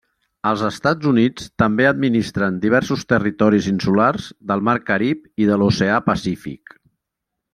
Els 0.51 0.61
Estats 0.67 1.09
Units 1.09 1.49
també 1.63 1.85
administren 1.89 2.57
diversos 2.63 3.05
territoris 3.13 3.67
insulars 3.73 4.25
del 4.53 4.67
mar 4.71 4.77
Carib 4.89 5.45
i 5.45 5.51
de 5.51 5.61
l'oceà 5.63 6.01
Pacífic. 6.11 6.75